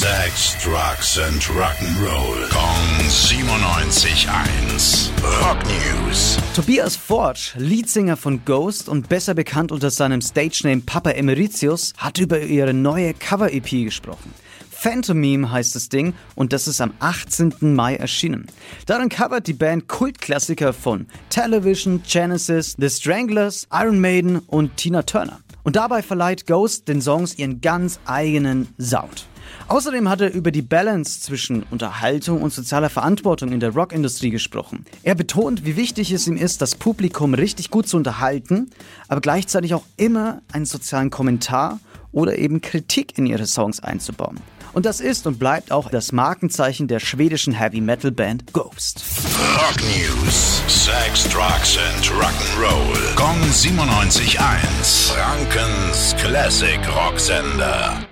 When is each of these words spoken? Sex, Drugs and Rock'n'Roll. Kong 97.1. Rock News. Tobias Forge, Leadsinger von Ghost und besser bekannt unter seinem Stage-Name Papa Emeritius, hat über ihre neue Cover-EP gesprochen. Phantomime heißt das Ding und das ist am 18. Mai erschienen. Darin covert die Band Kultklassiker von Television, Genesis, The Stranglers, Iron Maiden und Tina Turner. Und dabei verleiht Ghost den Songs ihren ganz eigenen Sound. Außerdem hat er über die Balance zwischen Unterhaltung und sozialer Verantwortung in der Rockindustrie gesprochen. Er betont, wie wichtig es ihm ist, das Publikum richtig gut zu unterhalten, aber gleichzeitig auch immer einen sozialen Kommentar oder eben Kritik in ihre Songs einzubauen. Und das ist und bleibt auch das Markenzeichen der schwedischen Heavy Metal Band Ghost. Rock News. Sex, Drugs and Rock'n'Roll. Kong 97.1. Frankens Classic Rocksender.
Sex, 0.00 0.56
Drugs 0.64 1.18
and 1.18 1.42
Rock'n'Roll. 1.42 2.48
Kong 2.48 3.06
97.1. 3.06 5.10
Rock 5.42 5.58
News. 5.66 6.38
Tobias 6.56 6.96
Forge, 6.96 7.52
Leadsinger 7.58 8.16
von 8.16 8.42
Ghost 8.46 8.88
und 8.88 9.10
besser 9.10 9.34
bekannt 9.34 9.72
unter 9.72 9.90
seinem 9.90 10.22
Stage-Name 10.22 10.84
Papa 10.86 11.10
Emeritius, 11.10 11.92
hat 11.98 12.16
über 12.16 12.40
ihre 12.40 12.72
neue 12.72 13.12
Cover-EP 13.12 13.84
gesprochen. 13.84 14.32
Phantomime 14.70 15.52
heißt 15.52 15.74
das 15.74 15.90
Ding 15.90 16.14
und 16.34 16.54
das 16.54 16.66
ist 16.66 16.80
am 16.80 16.94
18. 17.00 17.56
Mai 17.60 17.96
erschienen. 17.96 18.46
Darin 18.86 19.10
covert 19.10 19.48
die 19.48 19.52
Band 19.52 19.86
Kultklassiker 19.86 20.72
von 20.72 21.08
Television, 21.28 22.02
Genesis, 22.08 22.74
The 22.78 22.88
Stranglers, 22.88 23.68
Iron 23.70 24.00
Maiden 24.00 24.38
und 24.38 24.78
Tina 24.78 25.02
Turner. 25.02 25.40
Und 25.62 25.76
dabei 25.76 26.00
verleiht 26.00 26.46
Ghost 26.46 26.88
den 26.88 27.02
Songs 27.02 27.38
ihren 27.38 27.60
ganz 27.60 28.00
eigenen 28.06 28.68
Sound. 28.78 29.26
Außerdem 29.70 30.08
hat 30.08 30.20
er 30.20 30.32
über 30.32 30.50
die 30.50 30.62
Balance 30.62 31.20
zwischen 31.20 31.62
Unterhaltung 31.70 32.42
und 32.42 32.52
sozialer 32.52 32.90
Verantwortung 32.90 33.52
in 33.52 33.60
der 33.60 33.70
Rockindustrie 33.70 34.30
gesprochen. 34.30 34.84
Er 35.04 35.14
betont, 35.14 35.64
wie 35.64 35.76
wichtig 35.76 36.10
es 36.10 36.26
ihm 36.26 36.36
ist, 36.36 36.60
das 36.60 36.74
Publikum 36.74 37.34
richtig 37.34 37.70
gut 37.70 37.86
zu 37.86 37.96
unterhalten, 37.96 38.70
aber 39.06 39.20
gleichzeitig 39.20 39.74
auch 39.74 39.84
immer 39.96 40.42
einen 40.52 40.66
sozialen 40.66 41.10
Kommentar 41.10 41.78
oder 42.10 42.36
eben 42.36 42.60
Kritik 42.60 43.16
in 43.16 43.26
ihre 43.26 43.46
Songs 43.46 43.78
einzubauen. 43.78 44.40
Und 44.72 44.86
das 44.86 44.98
ist 44.98 45.28
und 45.28 45.38
bleibt 45.38 45.70
auch 45.70 45.88
das 45.88 46.10
Markenzeichen 46.10 46.88
der 46.88 46.98
schwedischen 46.98 47.52
Heavy 47.52 47.80
Metal 47.80 48.10
Band 48.10 48.52
Ghost. 48.52 49.04
Rock 49.54 49.76
News. 49.82 50.62
Sex, 50.66 51.28
Drugs 51.28 51.78
and 51.78 52.06
Rock'n'Roll. 52.20 53.14
Kong 53.14 53.40
97.1. 53.52 55.12
Frankens 55.12 56.16
Classic 56.18 56.80
Rocksender. 56.92 58.09